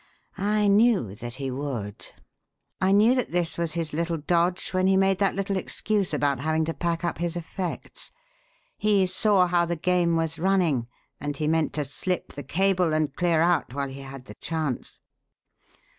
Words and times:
I 0.39 0.67
knew 0.67 1.13
that 1.13 1.35
he 1.35 1.51
would 1.51 2.07
I 2.81 2.91
knew 2.91 3.13
that 3.13 3.29
that 3.29 3.55
was 3.59 3.73
his 3.73 3.93
little 3.93 4.17
dodge 4.17 4.69
when 4.73 4.87
he 4.87 4.97
made 4.97 5.19
that 5.19 5.35
little 5.35 5.57
excuse 5.57 6.11
about 6.11 6.39
having 6.39 6.65
to 6.65 6.73
pack 6.73 7.03
up 7.03 7.19
his 7.19 7.35
effects. 7.35 8.11
He 8.79 9.05
saw 9.05 9.45
how 9.45 9.65
the 9.67 9.75
game 9.75 10.15
was 10.15 10.39
running 10.39 10.87
and 11.19 11.37
he 11.37 11.47
meant 11.47 11.73
to 11.73 11.85
slip 11.85 12.33
the 12.33 12.41
cable 12.41 12.93
and 12.93 13.15
clear 13.15 13.41
out 13.41 13.75
while 13.75 13.89
he 13.89 14.01
had 14.01 14.25
the 14.25 14.33
chance." 14.41 15.01